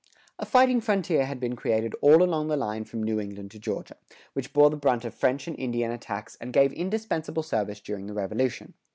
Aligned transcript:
A 0.39 0.47
fighting 0.47 0.81
frontier 0.81 1.27
had 1.27 1.39
been 1.39 1.55
created 1.55 1.93
all 2.01 2.23
along 2.23 2.47
the 2.47 2.57
line 2.57 2.85
from 2.85 3.03
New 3.03 3.19
England 3.19 3.51
to 3.51 3.59
Georgia, 3.59 3.97
which 4.33 4.51
bore 4.51 4.71
the 4.71 4.75
brunt 4.75 5.05
of 5.05 5.13
French 5.13 5.47
and 5.47 5.55
Indian 5.59 5.91
attacks 5.91 6.35
and 6.41 6.51
gave 6.51 6.73
indispensable 6.73 7.43
service 7.43 7.79
during 7.79 8.07
the 8.07 8.13
Revolution. 8.15 8.73